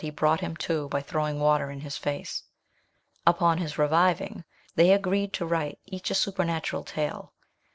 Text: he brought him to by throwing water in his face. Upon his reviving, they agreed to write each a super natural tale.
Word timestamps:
he 0.01 0.09
brought 0.09 0.39
him 0.41 0.55
to 0.57 0.89
by 0.89 0.99
throwing 0.99 1.39
water 1.39 1.69
in 1.69 1.81
his 1.81 1.95
face. 1.95 2.41
Upon 3.27 3.59
his 3.59 3.77
reviving, 3.77 4.43
they 4.73 4.93
agreed 4.93 5.31
to 5.33 5.45
write 5.45 5.77
each 5.85 6.09
a 6.09 6.15
super 6.15 6.43
natural 6.43 6.83
tale. 6.83 7.33